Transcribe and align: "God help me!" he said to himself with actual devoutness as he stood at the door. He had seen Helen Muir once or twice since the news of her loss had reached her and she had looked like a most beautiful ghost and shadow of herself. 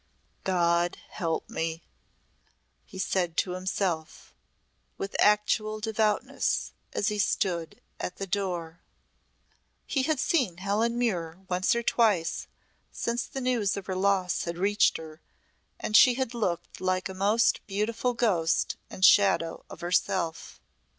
"God 0.45 0.97
help 1.11 1.47
me!" 1.47 1.83
he 2.87 2.97
said 2.97 3.37
to 3.37 3.51
himself 3.51 4.33
with 4.97 5.15
actual 5.19 5.79
devoutness 5.79 6.73
as 6.91 7.09
he 7.09 7.19
stood 7.19 7.79
at 7.99 8.15
the 8.15 8.25
door. 8.25 8.81
He 9.85 10.01
had 10.01 10.19
seen 10.19 10.57
Helen 10.57 10.97
Muir 10.97 11.43
once 11.49 11.75
or 11.75 11.83
twice 11.83 12.47
since 12.91 13.27
the 13.27 13.41
news 13.41 13.77
of 13.77 13.85
her 13.85 13.95
loss 13.95 14.45
had 14.45 14.57
reached 14.57 14.97
her 14.97 15.21
and 15.79 15.95
she 15.95 16.15
had 16.15 16.33
looked 16.33 16.81
like 16.81 17.07
a 17.07 17.13
most 17.13 17.61
beautiful 17.67 18.15
ghost 18.15 18.77
and 18.89 19.05
shadow 19.05 19.63
of 19.69 19.81
herself. 19.81 20.59